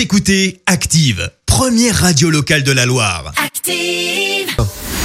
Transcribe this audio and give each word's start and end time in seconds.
Vous 0.00 0.04
écoutez 0.04 0.62
Active, 0.64 1.30
première 1.44 1.94
radio 1.94 2.30
locale 2.30 2.62
de 2.62 2.72
la 2.72 2.86
Loire. 2.86 3.34
Active. 3.36 4.56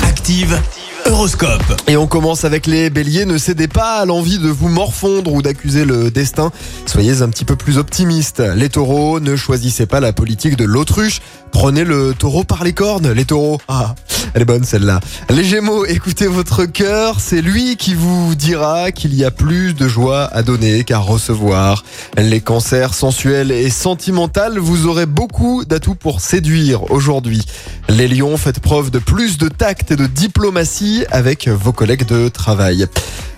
Active, 0.04 0.58
Horoscope. 1.06 1.82
Et 1.88 1.98
on 1.98 2.08
commence 2.08 2.46
avec 2.46 2.66
les 2.66 2.90
béliers. 2.90 3.26
Ne 3.26 3.38
cédez 3.38 3.68
pas 3.68 3.98
à 3.98 4.06
l'envie 4.06 4.40
de 4.40 4.48
vous 4.48 4.70
morfondre 4.70 5.34
ou 5.34 5.42
d'accuser 5.42 5.84
le 5.84 6.12
destin. 6.12 6.50
Soyez 6.86 7.22
un 7.22 7.28
petit 7.28 7.44
peu 7.44 7.58
plus 7.58 7.78
optimiste. 7.78 8.40
Les 8.40 8.70
taureaux, 8.70 9.20
ne 9.20 9.36
choisissez 9.36 9.86
pas 9.86 10.00
la 10.00 10.14
politique 10.14 10.56
de 10.56 10.64
l'autruche. 10.64 11.20
Prenez 11.52 11.84
le 11.84 12.14
taureau 12.14 12.46
par 12.46 12.64
les 12.64 12.72
cornes. 12.72 13.12
Les 13.12 13.26
taureaux. 13.26 13.60
Ah, 13.68 13.96
elle 14.36 14.42
est 14.42 14.46
bonne 14.46 14.66
celle-là. 14.66 15.00
Les 15.30 15.46
gémeaux, 15.46 15.86
écoutez 15.86 16.28
votre 16.28 16.66
cœur. 16.66 17.22
C'est 17.22 17.42
lui 17.42 17.78
qui 17.78 17.94
vous 17.94 18.36
dira 18.36 18.92
qu'il 18.92 19.16
y 19.16 19.24
a 19.24 19.32
plus 19.32 19.74
de 19.74 19.88
joie 19.88 20.26
à 20.26 20.44
donner 20.44 20.84
qu'à 20.84 20.98
recevoir. 20.98 21.86
Les 22.18 22.42
cancers 22.42 22.94
sensuels 22.94 23.52
et 23.52 23.70
sentimentaux, 23.70 24.42
vous 24.58 24.88
aurez 24.88 25.06
beaucoup 25.06 25.64
d'atouts 25.64 25.96
pour 25.96 26.20
séduire 26.20 26.92
aujourd'hui. 26.92 27.46
Les 27.88 28.10
lions, 28.10 28.36
faites 28.36 28.60
preuve 28.60 28.92
de 28.92 29.00
plus 29.00 29.38
de 29.38 29.48
tact 29.48 29.92
et 29.92 29.96
de 29.96 30.06
diplomatie 30.06 31.06
avec 31.12 31.48
vos 31.48 31.72
collègues 31.72 32.06
de 32.06 32.28
travail. 32.28 32.88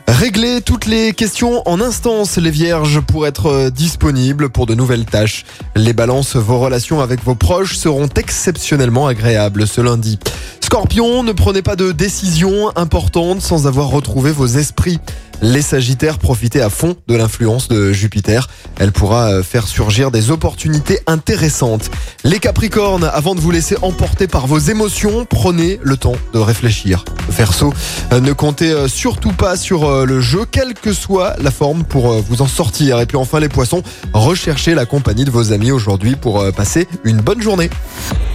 Réglez 0.08 0.62
toutes 0.62 0.86
les 0.86 1.14
questions 1.14 1.62
en 1.66 1.82
instance, 1.82 2.38
les 2.38 2.50
vierges, 2.50 3.02
pour 3.02 3.28
être 3.28 3.70
disponibles 3.70 4.50
pour 4.50 4.66
de 4.66 4.74
nouvelles 4.74 5.06
tâches. 5.06 5.46
Les 5.76 5.92
balances, 5.92 6.38
vos 6.38 6.60
relations 6.60 7.02
avec 7.02 7.24
vos 7.24 7.36
proches 7.36 7.76
seront 7.76 8.08
exceptionnellement 8.16 9.08
agréables 9.08 9.68
ce 9.68 9.82
lundi. 9.82 10.18
Scorpion, 10.64 11.24
ne 11.24 11.34
prenez 11.34 11.62
pas 11.62 11.76
de 11.76 11.92
décisions 11.92 12.76
importantes 12.78 13.42
sans 13.42 13.68
avoir 13.68 13.90
retrouvé 13.90 14.32
vos 14.32 14.48
esprits. 14.48 15.00
Les 15.42 15.62
Sagittaires, 15.62 16.18
profitez 16.18 16.62
à 16.62 16.70
fond 16.70 16.96
de 17.08 17.16
l'influence 17.16 17.68
de 17.68 17.94
Jupiter. 17.94 18.48
Elle 18.80 18.92
pourra 18.92 19.30
euh, 19.30 19.44
faire 19.44 19.68
surgir 19.68 20.10
des 20.10 20.32
opportunités 20.32 21.00
intéressantes. 21.06 21.92
Les 22.24 22.40
Capricornes, 22.40 23.10
avant 23.14 23.36
de 23.36 23.40
vous 23.40 23.52
laisser 23.52 23.78
emporter 23.84 24.28
par 24.28 24.48
vos 24.48 24.58
émotions, 24.58 25.26
prenez 25.26 25.80
le 25.84 25.96
temps 25.96 26.16
de 26.34 26.40
réfléchir. 26.40 27.06
Verseau, 27.30 27.72
euh, 28.14 28.20
ne 28.20 28.34
comptez 28.34 28.72
euh, 28.72 28.88
surtout 28.88 29.32
pas 29.32 29.58
sur 29.58 30.06
le 30.06 30.22
jeu, 30.22 30.46
quelle 30.50 30.74
que 30.74 30.92
soit 30.92 31.36
la 31.40 31.52
forme 31.52 31.84
pour 31.84 32.14
vous 32.14 32.42
en 32.42 32.48
sortir. 32.48 33.00
Et 33.00 33.06
puis 33.06 33.18
enfin 33.18 33.40
les 33.40 33.50
poissons, 33.50 33.84
recherchez 34.14 34.74
la 34.74 34.86
compagnie 34.86 35.26
de 35.26 35.32
vos 35.32 35.52
amis 35.52 35.72
aujourd'hui 35.72 36.16
pour 36.16 36.44
passer 36.54 36.88
une 37.04 37.18
bonne 37.18 37.42
journée. 37.42 37.70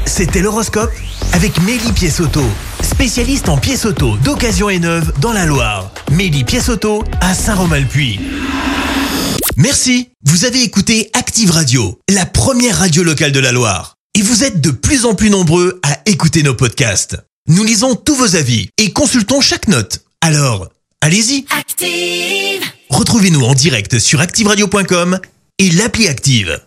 C'était 0.04 0.40
l'horoscope 0.40 0.92
avec 1.32 1.60
Mélie 1.62 1.92
Pièce-Auto, 1.92 2.42
spécialiste 3.02 3.48
en 3.48 3.58
pièces 3.58 3.84
auto 3.84 4.16
d'occasion 4.18 4.70
et 4.70 4.78
neuve 4.78 5.12
dans 5.18 5.32
la 5.32 5.44
Loire. 5.44 5.90
Mélie 6.12 6.44
Pièce-Auto 6.44 7.02
à 7.20 7.34
Saint-Romain-le-Puy. 7.34 8.20
Merci, 9.56 10.10
vous 10.24 10.44
avez 10.44 10.62
écouté 10.62 11.10
Active 11.12 11.50
Radio, 11.50 11.98
la 12.08 12.26
première 12.26 12.78
radio 12.78 13.02
locale 13.02 13.32
de 13.32 13.40
la 13.40 13.50
Loire. 13.50 13.96
Et 14.14 14.22
vous 14.22 14.44
êtes 14.44 14.60
de 14.60 14.70
plus 14.70 15.04
en 15.04 15.16
plus 15.16 15.30
nombreux 15.30 15.80
à 15.82 15.98
écouter 16.06 16.44
nos 16.44 16.54
podcasts. 16.54 17.16
Nous 17.48 17.64
lisons 17.64 17.96
tous 17.96 18.14
vos 18.14 18.36
avis 18.36 18.68
et 18.78 18.92
consultons 18.92 19.40
chaque 19.40 19.66
note. 19.66 20.04
Alors, 20.20 20.68
allez-y, 21.00 21.44
Active. 21.58 22.62
retrouvez-nous 22.88 23.42
en 23.42 23.54
direct 23.54 23.98
sur 23.98 24.20
activeradio.com 24.20 25.18
et 25.58 25.70
l'appli 25.70 26.06
Active. 26.06 26.60